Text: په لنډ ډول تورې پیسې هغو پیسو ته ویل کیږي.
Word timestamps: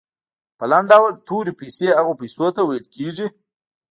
په 0.57 0.65
لنډ 0.71 0.85
ډول 0.91 1.11
تورې 1.27 1.53
پیسې 1.61 1.87
هغو 1.97 2.13
پیسو 2.21 2.45
ته 2.55 2.61
ویل 2.63 2.85
کیږي. 2.95 3.27